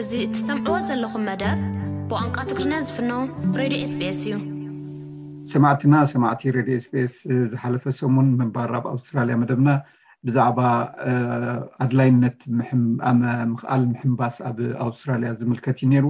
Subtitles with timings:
[0.00, 1.58] እዚ እትሰምዕዎ ዘለኹም መደብ
[2.10, 3.10] ብቋንቋ ትግሪኛ ዝፍኖ
[3.60, 4.34] ሬድዮ ኤስቤኤስ እዩ
[5.52, 7.14] ሰማዕትና ሰማዕቲ ሬድዮ ኤስፒኤስ
[7.52, 9.70] ዝሓለፈ ሰሙን ምንባር ኣብ ኣውስትራልያ መደብና
[10.28, 10.60] ብዛዕባ
[11.86, 12.38] ኣድላይነት
[13.54, 16.06] ምክኣል ምሕምባስ ኣብ ኣውስትራልያ ዝምልከት ዩ ነይሩ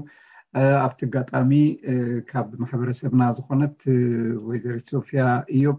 [0.85, 1.53] ኣብቲ ኣጋጣሚ
[2.33, 3.79] ካብ ማሕበረሰብና ዝኮነት
[4.51, 5.25] ወይዘርት ሶፍያ
[5.59, 5.79] እዮም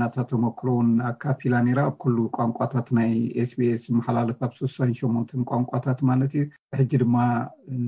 [0.00, 3.10] ናታ ተመክሮ እውን ኣካፒላ ኔራ ኣብ ኩሉ ቋንቋታት ናይ
[3.42, 6.44] ኤስቢኤስ መሓላለብ ሶሳን ሸሞትን ቋንቋታት ማለት እዩ
[6.78, 7.16] ሕጂ ድማ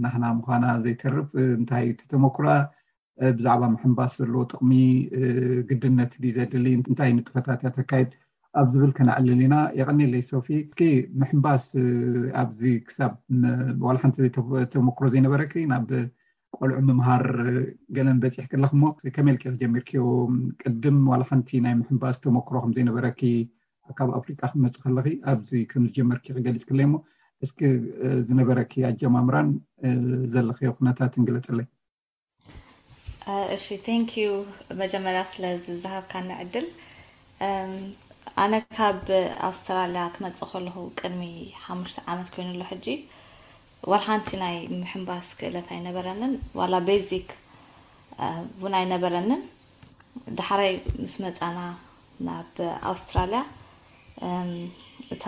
[0.02, 2.46] ናህና ምኳና ዘይተርፍ እንታይ ቲተመክራ
[3.38, 4.72] ብዛዕባ ምሕንባስ ዘለዎ ጥቅሚ
[5.70, 8.12] ግድነት ድ ዘድሊ እንታይ ንጥፈታት እያተካየድ
[8.60, 10.48] ኣብ ዝብል ከነዕልል ኢና የቀኒለይ ሶፊ
[10.88, 10.88] እ
[11.20, 11.66] ምሕንባስ
[12.42, 13.14] ኣብዚ ክሳብ
[13.84, 14.16] ቆልሓንቲ
[14.60, 15.52] ዘተመክሮ ዘይነበረከ
[16.60, 17.24] ቆልዑ ምምሃር
[17.96, 18.82] ገለን በፂሕክ ኣለኹሞ
[19.16, 20.02] ከመይልክ ዝጀሚርክዮ
[20.62, 23.20] ቅድም ዋላ ሓንቲ ናይ ምሕምባዝ ተመክሮ ከምዘይነበረኪ
[23.98, 26.96] ካብ ኣፍሪቃ ክመፅእ ከለኺ ኣብዚ ከም ዝጀመርኪ ክገሊፅ ክለይ ሞ
[27.44, 27.60] እስኪ
[28.28, 29.48] ዝነበረኪ ኣጀማምራን
[30.32, 31.66] ዘለኽዮ ኩነታትን ግለፀለይ
[33.56, 34.30] እሺ ቴንኪዩ
[34.82, 36.68] መጀመርያ ስለዚ ዝሃብካኒ ዕድል
[38.44, 39.02] ኣነ ካብ
[39.50, 41.22] ኣውስትራልያ ክመፅእ ከለኹ ቅድሚ
[41.66, 42.86] ሓሙሽተ ዓመት ኮይኑ ኣሎ ሕጂ
[43.90, 47.28] ወርሓንቲ ናይ ምሕምባስ ክእለት ኣይነበረንን ዋላ ቤዚክ
[48.58, 49.40] እውን ኣይነበረንን
[50.38, 51.58] ዳሕራይ ምስ መፃና
[52.26, 52.54] ናብ
[52.90, 53.40] ኣውስትራልያ
[55.14, 55.24] እታ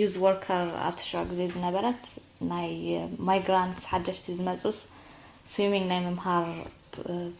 [0.00, 2.02] ዩዝ ወርከር ኣብ ሽዑ ግዜ ዝነበረት
[2.52, 2.70] ናይ
[3.30, 4.78] ማይግራንት ሓደሽቲ ዝመፁስ
[5.54, 6.46] ስዊሚንግ ናይ ምምሃር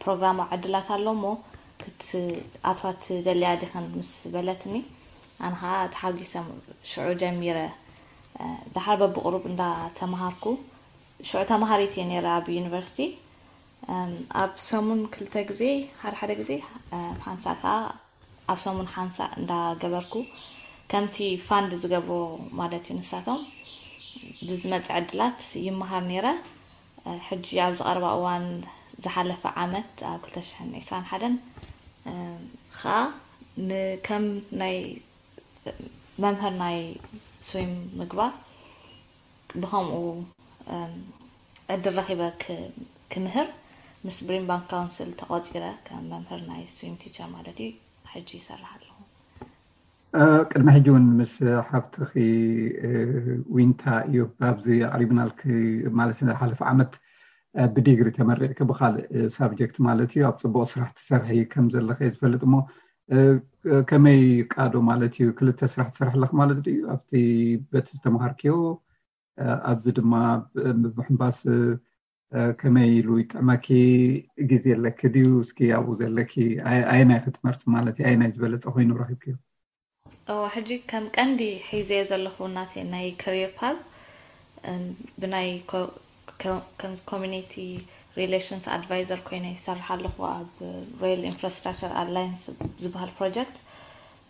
[0.03, 1.25] ፕሮግራም ዕድላት ኣሎ እሞ
[1.81, 2.85] ክትኣትዋ
[3.29, 4.75] ደልያ ዲኸን ምስ በለትኒ
[5.47, 6.33] ኣነ ከዓ ተሓጊሰ
[6.93, 7.57] ሽዑ ጀሚረ
[8.75, 9.61] ዳሓር በብቅሩብ እዳ
[9.99, 10.45] ተምሃርኩ
[11.27, 12.99] ሽዑ ተመሃሪት የ ረ ኣብ ዩኒቨርሲቲ
[14.41, 15.63] ኣብ ሰሙን 2ተ ዜ
[16.11, 16.53] ደ ሓደ ዜ
[17.37, 17.73] ንሳ ዓ
[18.51, 20.13] ኣብ ሰሙን ሓንሳ እዳገበርኩ
[20.91, 22.09] ከምቲ ፋንድ ዝገብ
[22.59, 23.39] ማለት እዩ ንሳቶም
[24.49, 26.27] ብዝመፅ ዕድላት ይመሃር ነረ
[27.45, 28.45] ጂ ኣብ ዝቀረባ እዋን
[29.05, 31.09] ዝሓለፈ ዓመት ኣብ 2 2ሓ
[32.79, 32.95] ከዓ
[34.07, 34.79] ከምይ
[36.23, 36.43] መምር
[36.77, 36.83] ይ
[37.47, 38.31] swoim mgła,
[39.63, 40.25] bhom u
[41.75, 42.29] edrachiba
[43.09, 43.47] kemher,
[44.03, 47.71] misbrim bank council ta ozgira, kam memher na swoim teacher malati,
[48.13, 48.85] haji sarhalo.
[50.51, 52.31] كلمة حجون مس حبتخي
[53.49, 55.47] وينتا يو بابزي عريبنا لك
[55.91, 56.95] مالتنا حالف عمد
[57.55, 62.67] بديغري تمرئك بخال سابجكت مالتي أبصبو صراح تسرحي كمزل لخيز فلتمو
[63.89, 64.21] ከመይ
[64.53, 67.11] ቃዶ ማለት እዩ ክልተ ስራሕ ትስራሕ ኣለክ ማለት ድዩ ኣብቲ
[67.71, 68.53] በቲ ዝተምሃርክዮ
[69.71, 70.13] ኣብዚ ድማ
[70.81, 71.39] ብምሕንባስ
[72.61, 73.67] ከመይ ኢሉ ይጥዕመኪ
[74.51, 76.33] ግዜ ኣለኪ ድዩ እስኪ ኣብኡ ዘለኪ
[76.95, 79.35] ኣይናይ ክትመርፂ ማለት እዩ ኣይናይ ዝበለፀ ኮይኑ ረኪብክዮ
[80.55, 83.77] ሕጂ ከም ቀንዲ ሒዘየ ዘለኹ እናተ ናይ ከሪር ፓል
[85.23, 85.49] ብናይ
[87.11, 87.53] ኮሚኒቲ
[88.33, 90.53] ሪን ኣድዘር ኮይ ይሰርሓ ኣለኹ ኣብ
[91.33, 92.23] ንራስትራ ኣ
[92.83, 93.53] ዝበሃል ፕሮጀት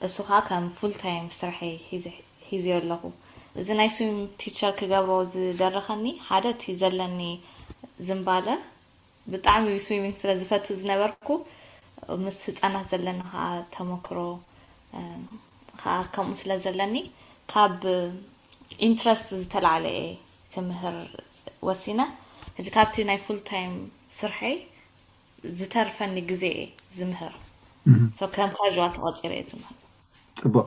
[0.05, 1.59] እሱ ከዓ ከም ፉል ታይ ስርሐ
[2.49, 3.03] ሒዘ ኣለኹ
[3.61, 7.19] እዚ ናይ ስዊም ቲቸር ክገብርዎ ዝደረኸኒ ሓደት ዘለኒ
[8.07, 8.47] ዝንባለ
[9.31, 11.27] ብጣዕሚ ስዊ ስለዝፈት ዝነበርኩ
[12.25, 13.39] ምስ ህፃናት ዘለኒ ከዓ
[13.75, 14.17] ተመክሮ
[15.81, 16.95] ከዓ ከምኡ ስለ ዘለኒ
[17.51, 17.79] ካብ
[18.87, 20.03] ኢንትረስት ዝተላዓለ የ
[20.53, 20.97] ክምህር
[21.67, 21.99] ወሲነ
[22.59, 23.71] ሕጂ ካብቲ ናይ ፉል ታይም
[24.19, 24.53] ስርሐይ
[25.57, 27.33] ዝተርፈኒ ግዜ እየ ዝምህር
[28.35, 29.75] ከም ካዋል ተቆፂረ እየ ዝምህር
[30.41, 30.57] ፅቡቅ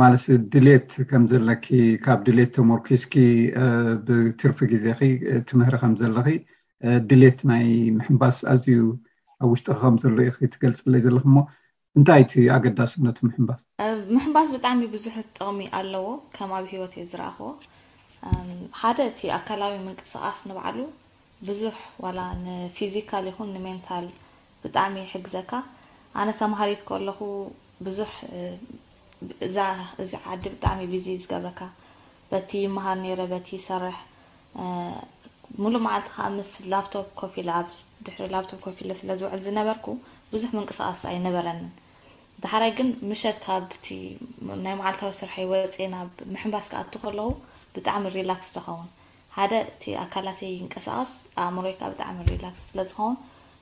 [0.00, 1.66] ማለት ድሌት ከም ዘለኪ
[2.04, 3.14] ካብ ድሌት ተመርኪስኪ
[4.06, 5.00] ብትርፊ ግዜኺ
[5.50, 6.28] ትምህሪ ከም ዘለኺ
[7.10, 7.66] ድሌት ናይ
[7.98, 8.80] ምሕምባስ ኣዝዩ
[9.42, 11.36] ኣብ ውሽጢ ከም ዘሎ ኢ ትገልፅለይ ዘለኹ እሞ
[11.98, 13.60] እንታይ እቲ ኣገዳስነቱ ምሕምባስ
[14.14, 16.06] ምሕምባስ ብጣዕሚ ብዙሕ ጥቕሚ ኣለዎ
[16.38, 17.44] ከም ኣብ ሂወት እየ ዝረኣኽቦ
[18.80, 20.78] ሓደ እቲ ኣካላዊ ምንቅስቃስ ንባዓሉ
[21.48, 21.76] ብዙሕ
[22.76, 23.10] ፊዚካ
[23.52, 24.06] ን ሜታል
[24.62, 25.50] ብጣሚ ሕግዘካ
[26.20, 27.18] ኣነ ተማሃሪት ከለኹ
[27.96, 27.98] ዙ
[30.10, 31.60] ዚ ዓዲ ጣሚ ብዝ ዝገብረካ
[32.32, 33.34] በቲ ምሃር ረ
[33.68, 33.98] ሰርሕ
[35.62, 35.74] ሙሉ
[36.08, 37.32] ት ላቶ ኮ
[38.34, 38.68] ላቶ ኮ
[39.00, 39.86] ስለ ዝውል ዝነበርኩ
[40.34, 41.46] ብዙሕ ምንቅስቃስ ኣይነበረ
[42.50, 43.46] ሓራይ ግን ምት
[44.64, 45.36] ናይ ታዊ ስርሐ
[45.74, 45.76] ፅ
[46.44, 47.26] ምባስ ኣ ከለኹ
[47.76, 48.88] ብጣሚ ሪላክስ ዝኸውን
[49.36, 50.28] ሓደ ቲ ኣካላ
[50.66, 51.10] ንቀሳቀስ
[51.72, 52.00] ይካ ብጣ
[52.44, 53.16] ላ ስለዝኸውን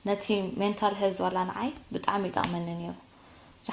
[0.07, 0.25] ነቲ
[0.79, 1.21] ታ ዝ
[1.61, 2.93] ዓይ ብጣሚ ይጠቅመኒ ሩ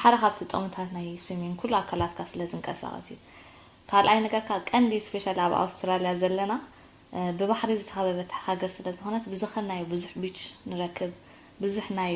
[0.05, 1.53] ሓደ ካብቲ ጥቕምታት ይ
[1.83, 3.19] ኣካላት ስዝቀሳቀስ እዩ
[3.91, 4.37] ካኣይ ር
[4.71, 4.93] ቀንዲ
[5.45, 6.53] ኣብ ኣስትራያ ዘለና
[7.39, 9.55] ብባሕሪ ዝተኸበበ ሃር ስዝኮነ ዙኸ
[9.93, 11.09] ብዙሕ ክ
[11.75, 12.15] ዙሕ ይ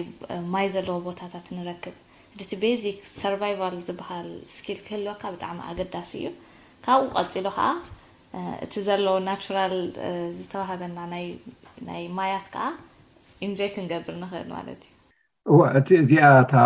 [0.54, 1.46] ማይ ዘለ ቦታታት
[1.84, 2.84] ክብ ቲ
[3.20, 3.34] ሰር
[3.86, 3.94] ዝ
[4.86, 6.28] ክህልወካ ብጣ ኣገዳሲ እዩ
[6.84, 7.46] ካብኡ ቀፂሉ
[8.64, 9.72] እቲ ዘለዎ ናራል
[10.38, 10.98] ዝተዋሃበና
[11.88, 12.64] ናይ ማያት ከዓ
[13.46, 16.62] ኢንጆይ ክንገብር ንክእል ማለት እዩ እዋ እቲ እዚኣ ታ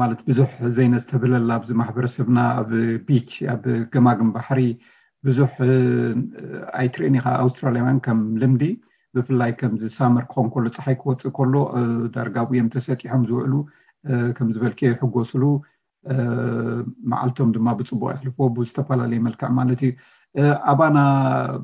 [0.00, 2.70] ማለት ብዙሕ ዘይነ ዝተብለላ ኣብዚ ማሕበረሰብና ኣብ
[3.06, 3.64] ቢች ኣብ
[3.94, 4.60] ገማግም ባሕሪ
[5.26, 5.52] ብዙሕ
[6.80, 8.64] ኣይትርእን ኢካ ኣውስትራልያውያን ከም ልምዲ
[9.16, 11.54] ብፍላይ ከምዚ ሳመር ክኾን ከሎ ፀሓይ ክወፅእ ከሎ
[12.16, 13.54] ዳርጋቡ እዮም ተሰጢሖም ዝውዕሉ
[14.38, 15.44] ከም ዝበልከዮ ይሕጎስሉ
[17.12, 19.92] መዓልቶም ድማ ብፅቡቅ ይሕልፎ ብዝተፈላለየ መልክዕ ማለት እዩ
[20.72, 20.98] ኣባና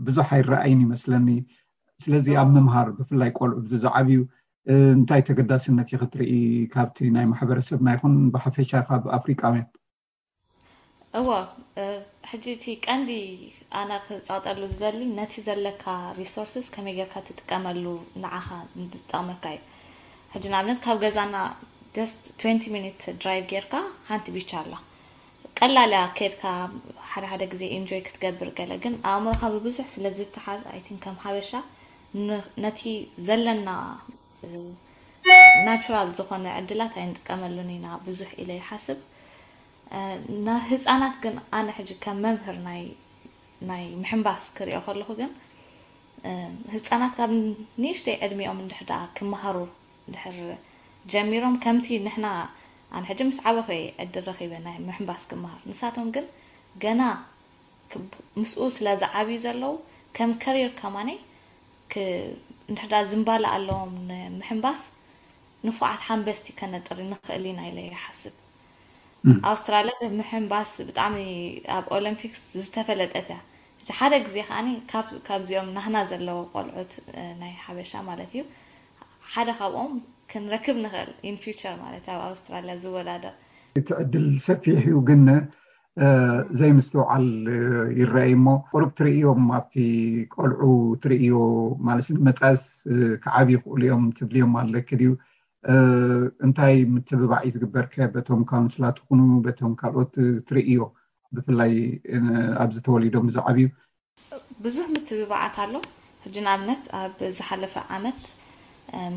[0.07, 1.29] ብዙሕ ኣይረኣይን ይመስለኒ
[2.05, 4.19] ስለዚ ኣብ ምምሃር ብፍላይ ቆልዑ ዝዝዓብዩ
[4.75, 6.33] እንታይ ተገዳስነት እዩ ክትርኢ
[6.75, 9.69] ካብቲ ናይ ማሕበረሰብና ይኹን ብሓፈሻ ካብ ኣፍሪቃውያን
[11.19, 11.27] እዎ
[12.31, 13.11] ሕጂ እቲ ቀንዲ
[13.81, 15.85] ኣነ ክፃውጠሉ ዝዘሊ ነቲ ዘለካ
[16.21, 17.85] ሪሶርስስ ከመይ ጌርካ ትጥቀመሉ
[18.23, 18.49] ንዓኻ
[18.95, 19.61] ዝጠቕመካ እዩ
[20.35, 21.35] ሕጂ ንኣብነት ካብ ገዛና
[21.99, 22.15] ደስ
[22.47, 23.75] 20 ሚኒት ድራይቭ ጌርካ
[24.09, 24.73] ሓንቲ ቢቻ ኣላ
[25.65, 26.43] ቀላላ ከድካ
[27.11, 31.51] ሓደ ሓደ ግዜ ኢንጆይ ክትገብር ገለ ግን ኣእምሮካ ብብዙሕ ስለ ዝተሓዝ ኣይቲን ከም ሓበሻ
[32.65, 32.81] ነቲ
[33.27, 33.69] ዘለና
[35.67, 38.99] ናቹራል ዝኾነ ዕድላት ኣይንጥቀመሉን ኢና ብዙሕ ኢለ ይሓስብ
[40.49, 42.59] ንህፃናት ግን ኣነ ሕጂ ከም መምህር
[43.71, 45.33] ናይ ምሕምባስ ክሪኦ ከለኹ ግን
[46.75, 47.33] ህፃናት ካብ
[47.85, 48.91] ንእሽተይ ዕድሚኦም እንድሕር
[49.21, 49.57] ክመሃሩ
[50.17, 50.37] ድሕር
[51.15, 52.27] ጀሚሮም ከምቲ ንሕና
[53.11, 53.71] ሕ ምስ ዓበ ኮ
[54.03, 56.27] ዕዲ ረበና ምንባስ ክምሃር ንሳቶም ግን
[56.85, 57.03] ገና
[58.41, 59.73] ምስኡ ስለዝዓብዩ ዘለው
[60.17, 60.97] ከም ከሪር ከማ
[62.93, 63.93] ዳ ዝምባል ኣለዎም
[64.39, 64.81] ምሕንባስ
[65.67, 67.61] ንخዓት ሓንበስቲ ከነጥሪ ንክእል ና
[68.05, 68.35] ሓስብ
[69.51, 69.91] ኣስትራያ
[70.45, 71.15] ንባስ ብጣሚ
[71.77, 73.41] ኣብ ሎምፒክስ ዝተፈለጠት ያ
[73.99, 74.45] ሓደ ዜ
[74.91, 76.93] ከ ካብዚኦም ናና ዘለ ቆልዑት
[77.43, 78.45] ናይ ሓበሻ ማለት እዩ
[79.49, 79.93] ደ ካብኦም
[80.35, 80.89] كان ركبنا
[81.25, 83.33] ان فيوتشر مالتها واستراليا زول هذا
[83.89, 85.49] تعد السفيحي وقلنا
[85.99, 92.89] آه، زي مستوى على الرئيمو آه، قرب تريو ما في قلعو تريو ما لش المتاس
[92.93, 95.17] آه، كعاب يقول يوم تبليو ما لك ديو
[96.45, 100.05] انتاي متبع عيز قبرك بتهم كانوا سلا تخونو بتهم كانوا
[100.39, 100.93] تريو
[101.33, 102.03] بفلاي
[102.55, 103.69] ابز تولي دوم زعبيو
[104.61, 105.81] بزهم متبع عطالو
[106.27, 108.15] هجن عبنت بزحلف عمت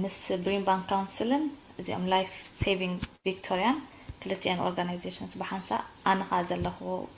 [0.01, 1.43] ምስ ብሪንባን ካውንስልን
[1.81, 2.29] እዚኦም ላይፍ
[2.61, 3.77] ሴቪንግ ቪክቶሪያን
[4.21, 5.69] ክልቲአን ኦርጋናይዜሽንስ ብሓንሳ
[6.11, 6.39] ኣነ ከዓ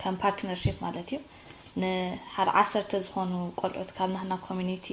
[0.02, 1.20] ከም ፓርትነርሽፕ ማለት እዩ
[1.82, 3.32] ንሓደ ዓሰርተ ዝኾኑ
[3.62, 4.88] ቆልዑት ካብ ናህና ኮሚኒቲ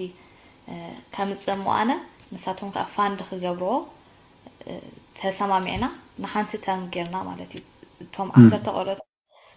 [1.16, 1.90] ከምፅእ ምኣነ
[2.34, 3.72] ንሳቶም ከዓ ፋንድ ክገብርዎ
[4.70, 4.86] uh,
[5.20, 5.84] ተሰማሚዕና
[6.22, 7.62] ንሓንቲ ተርም ጌርና ማለት እዩ
[8.04, 8.38] እቶም hmm.
[8.40, 9.00] ዓሰርተ ቆልዑት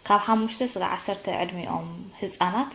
[0.08, 1.88] ካብ ሓሙሽተ ስጋብ ዓሰርተ ዕድሚኦም
[2.20, 2.72] ህፃናት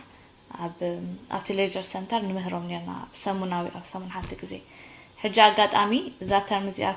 [1.35, 2.91] ኣብቲ ሌጀር ሰንተር ንምህሮም ነርና
[3.23, 4.53] ሰሙናዊ ኣብ ሰሙን ሓንቲ ግዜ
[5.23, 5.91] حج ኣጋጣሚ
[6.23, 6.87] እዛ ተር እዚኣ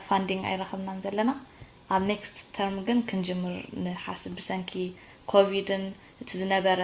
[0.50, 1.30] ኣይረከብና ዘለና
[1.96, 3.54] ኣብ ክስት ተር ግን ክንምር
[4.04, 4.70] ሓስ ሰኪ
[5.32, 5.68] ኮቪድ
[6.22, 6.80] እቲ ዝነበረ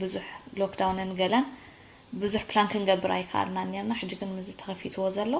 [0.00, 0.26] ብዙح
[0.60, 1.44] ሎክዳውن ገለን
[2.22, 2.42] ብዙح
[2.72, 3.98] ክንገብር ኣይከኣልና ና
[4.60, 5.32] ተከፊትዎ ዘሎ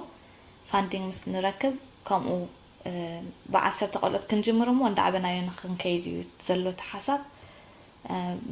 [1.20, 1.74] ስ ንረክብ
[2.08, 2.40] ከምኡ
[3.52, 4.68] ብዓሰርተ غልኦት ክንجምር
[4.98, 6.16] ዳعበናዩ ክከيድ ዩ
[6.48, 7.20] ዘሎ ቲ ሓሳብ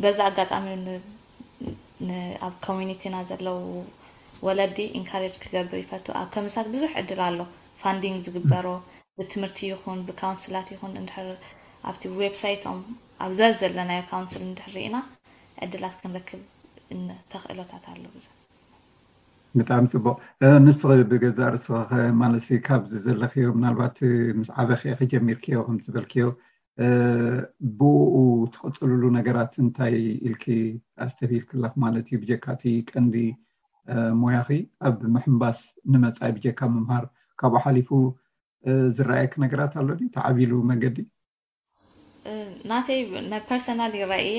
[0.02, 0.66] በዛ ኣጋጣሚ
[2.44, 3.16] ኣ ኮቲና
[3.48, 3.56] ለው
[4.46, 7.38] ወለዲ ኢንካሬጅ ክገብር ይፈቱ ኣብ ከምሳት ብዙሕ ዕድል ኣሎ
[7.82, 8.66] ፋንድንግ ዝግበሮ
[9.18, 10.94] ብትምህርቲ ይኹን ብካውንስላት ይኹን
[11.90, 12.78] ኣብቲ ዌብሳይትም
[13.26, 14.96] ኣብዘብ ዘለናዮ ካውንስል እንድሕርኢና
[15.64, 16.40] ዕድላት ክንረክብ
[17.32, 18.26] ተኽእሎታት ኣሎ ዙ
[19.58, 20.16] ብጣዕሚ ፅቡቅ
[20.64, 20.80] ንስ
[21.10, 21.66] ብገዛ ርእስ
[22.22, 23.96] ማለሲ ካብዚ ዘለኪዮ ምናልባት
[24.38, 26.26] ምስ ዓበ ከ ጀሚርክዮ ከምዝበልክዮ
[27.80, 27.92] ብኡ
[28.54, 29.94] ትቐፅልሉ ነገራት እንታይ
[30.30, 30.36] ኢል
[31.06, 33.16] ኣስተብልክላ ማለት እዩ ብጀካቲ ቀንዲ
[34.22, 34.48] ሞያኺ
[34.88, 35.58] ኣብ ምሕምባስ
[35.92, 37.04] ንመፃኢ ብጀካ ምምሃር
[37.40, 37.88] ካብኡ ሓሊፉ
[38.96, 40.96] ዝረኣየክ ነገራት ኣሎ ድ ተዓቢሉ መገዲ
[42.70, 44.38] ናተይ ናይ ፐርሰናል ይረእየ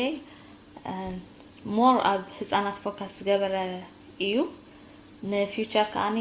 [1.77, 3.55] ሞር ኣብ ህፃናት ፎካስ ዝገበረ
[4.27, 4.35] እዩ
[5.31, 6.17] ንፊቸር ከዓኒ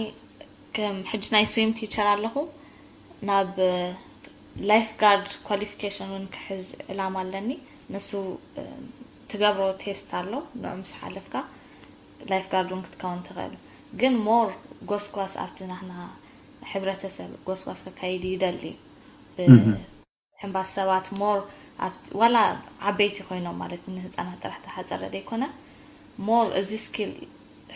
[0.76, 2.34] ከም ሕጂ ናይ ስዊም ቲቸር ኣለኹ
[3.28, 3.48] ናብ
[4.70, 7.50] ላይፍ ጋርድ ኳሊፊኬሽን እውን ክሕዝ ዕላማ ኣለኒ
[7.94, 8.10] ንሱ
[9.30, 11.34] ትገብሮ ቴስት ኣሎ ንዑ ምስ ሓለፍካ
[12.30, 13.54] ላይፍጋርዱን ክትከውን ትኽእል
[14.00, 14.48] ግን ሞር
[14.90, 15.92] ጎስ ክላስ ኣብቲ ናሕና
[16.72, 18.62] ሕብረተሰብ ጎስ ክላስ ከካይድ ይደሊ
[19.36, 21.38] ብሕምባት ሰባት ሞር
[22.20, 22.36] ዋላ
[22.90, 25.44] ዓበይቲ ኮይኖም ማለት ንህፃናት ጥራሕ ተሓፀረ ዘይኮነ
[26.28, 27.12] ሞር እዚ ስኪል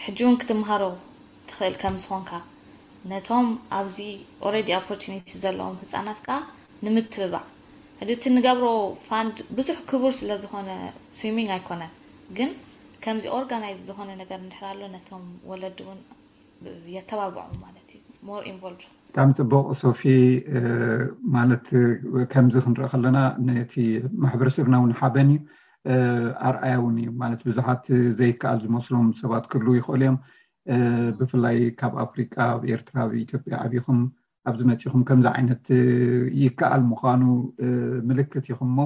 [0.04, 0.82] ሕጂ እውን ክትምሃሮ
[1.50, 2.30] ትኽእል ከም ዝኾንካ
[3.12, 3.48] ነቶም
[3.78, 3.96] ኣብዚ
[4.46, 6.38] ኦረዲ ኣፖርቹኒቲ ዘለዎም ህፃናት ከዓ
[6.84, 7.44] ንምትብባዕ
[8.00, 8.66] ሕጂ እቲ ንገብሮ
[9.08, 10.68] ፋንድ ብዙሕ ክቡር ስለ ዝኾነ
[11.18, 11.92] ስዊሚንግ ኣይኮነን
[12.38, 12.50] ግን
[13.06, 15.98] ከምዚ ኦርጋናይዝ ዝኾነ ነገር እንድሕር ኣሎ ነቶም ወለድ እውን
[16.94, 20.02] የተባብዑ ማለት እዩ ሞር ኢንቮልቭ ብጣዕሚ ፅቡቅ ሶፊ
[21.36, 21.66] ማለት
[22.32, 23.74] ከምዚ ክንርኢ ከለና ነቲ
[24.22, 25.42] ማሕበረሰብና እውን ሓበን እዩ
[26.48, 27.84] ኣርኣያ እውን እዩ ማለት ብዙሓት
[28.20, 30.16] ዘይከኣል ዝመስሎም ሰባት ክህልው ይኽእሉ እዮም
[31.20, 34.00] ብፍላይ ካብ ኣፍሪቃ ኣብ ኤርትራ ኣብ ኢትዮጵያ ዓብኹም
[34.52, 35.66] ኣብዚ መፂኹም ከምዚ ዓይነት
[36.42, 37.22] ይከኣል ምዃኑ
[38.08, 38.78] ምልክት ኢኹም እሞ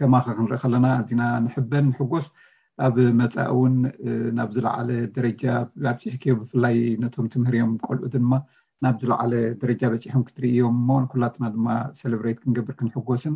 [0.00, 2.28] ከማኸ ክንርኢ ከለና እዚና ንሕበን ንሕጎስ
[2.86, 3.74] ኣብ መፃኢ እውን
[4.38, 5.42] ናብ ዝለዓለ ደረጃ
[5.90, 8.32] ኣብ ፅሕክዮ ብፍላይ ነቶም ትምህርዮም ቆልዑ ድማ
[8.84, 11.68] ናብ ዝለዓለ ደረጃ በፂሖም ክትርእዮም እሞ ንኩላትና ድማ
[12.00, 13.34] ሰለብሬት ክንገብር ክንሕጎስን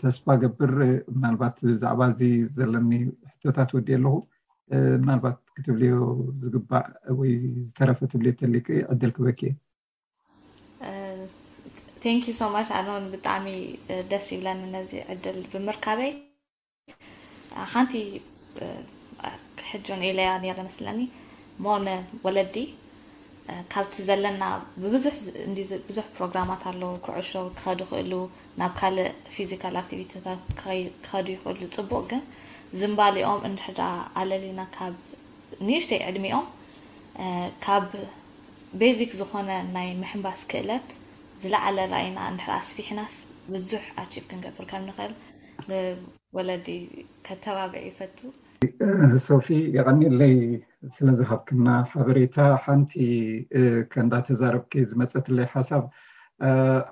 [0.00, 0.72] ተስፋ ገብር
[1.16, 2.22] ምናልባት ብዛዕባ እዚ
[2.56, 2.92] ዘለኒ
[3.32, 4.14] ሕቶታት ወዲ ኣለኹ
[5.02, 5.94] ምናልባት ክትብልዮ
[6.42, 6.88] ዝግባእ
[7.20, 7.32] ወይ
[7.66, 9.40] ዝተረፈ ትብልዮ ተሊክ ዕድል ክበኪ
[10.88, 11.14] እየ
[12.04, 13.46] ቴንክ ዩ ሶማች ኣነ ውን ብጣዕሚ
[14.12, 16.12] ደስ ይብለኒ ነዚ ዕድል ብምርካበይ
[17.72, 17.94] ሓንቲ
[19.70, 19.80] ሕ
[20.78, 21.00] ስለኒ
[22.24, 22.54] ወለዲ
[23.72, 24.44] ካብቲ ዘለና
[25.96, 28.12] ዙ ሮግራማት ኣለ ክዕሾ ክኸዱ ክእሉ
[28.60, 28.96] ናብ ካእ
[29.50, 29.64] ዚካ
[30.60, 32.22] ክከዱ ይክእሉ ፅቡቅ ግን
[32.80, 33.42] ዝባلኦም
[34.20, 34.60] عለና
[35.66, 36.46] ንሽተይ ዕድሚኦም
[37.64, 37.86] ካብ
[38.80, 40.88] ቤዚ ዝኾነ ናይ ምحንባስ ክእለት
[41.42, 42.18] ዝለعለ ይና
[42.68, 43.00] ስፊሕና
[43.52, 45.14] ብዙح ቭ ክንገብር ከኽእል
[46.36, 46.68] ወለዲ
[47.44, 48.00] ተባቢع ፈ
[49.26, 50.34] ሶፊ የቀኒለይ
[50.96, 52.92] ስለ ዝሃብክና ሓበሬታ ሓንቲ
[53.92, 55.84] ከእንዳተዛረብከ ዝመፀት ለይ ሓሳብ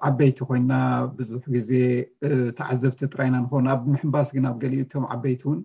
[0.09, 0.73] ዓበይቲ ኮይና
[1.19, 1.71] ብዙሕ ግዜ
[2.59, 5.61] ተዓዘብቲ ጥራይና ንኮኑ ኣብ ምሕንባስ ግን ኣብ ገሊእ እቶም ዓበይቲ እውን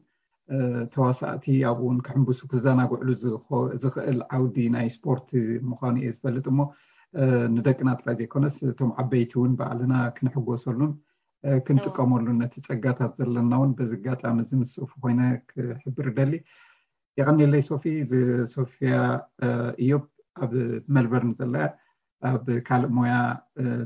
[0.94, 3.08] ተዋሳእቲ ኣብውን ክሕምብሱ ክዘናግዕሉ
[3.84, 5.30] ዝክእል ዓውዲ ናይ ስፖርት
[5.72, 6.60] ምኳኑ እየ ዝፈልጥ እሞ
[7.56, 10.92] ንደቂና ጥራይ ዘይኮነስ እቶም ዓበይቲ እውን ብኣልና ክንሕጎሰሉን
[11.66, 16.34] ክንጥቀመሉ ነቲ ፀጋታት ዘለና እውን በዚ ጋጣሚ እዚ ምስ ፅሑፍ ኮይነ ክሕብር ደሊ
[17.20, 17.84] ይቀኒለይ ሶፊ
[18.56, 18.94] ሶፊያ
[19.84, 20.06] እዮብ
[20.44, 20.54] ኣብ
[20.96, 21.66] መልበርን ዘለያ
[22.32, 23.16] ኣብ ካልእ ሞያ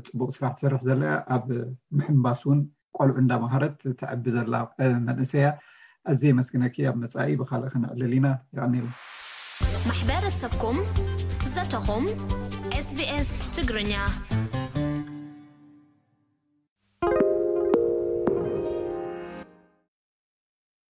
[0.06, 1.46] ፅቡቅ ስራሕ ትሰርሕ ዘለያ ኣብ
[1.98, 2.60] ምሕምባስ እውን
[2.98, 4.54] ቆልዑ እንዳምሃረት ተዕቢ ዘላ
[5.08, 5.48] መንእሰያ
[6.12, 8.86] ኣዝየ መስግነኪ ኣብ መፃኢ ብካልእ ክንዕልል ኢና ይቀኒለ
[9.90, 10.78] ማሕበረሰብኩም
[11.54, 12.06] ዘተኹም
[12.80, 13.94] ኤስቢኤስ ትግርኛ